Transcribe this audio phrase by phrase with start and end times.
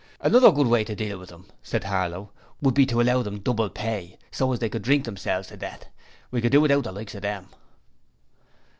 [0.19, 3.69] 'Another good way to deal with 'em,' said Harlow, 'would be to allow them double
[3.69, 5.85] pay, so as they could drink themselves to death.
[6.31, 7.49] We could do without the likes of them.'